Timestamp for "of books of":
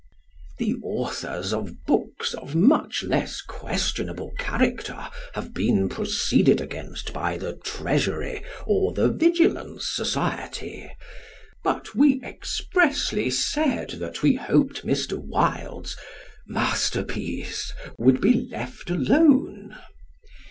1.53-2.55